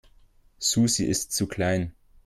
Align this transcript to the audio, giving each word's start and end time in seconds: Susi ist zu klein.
Susi 0.57 1.05
ist 1.05 1.31
zu 1.33 1.45
klein. 1.45 1.93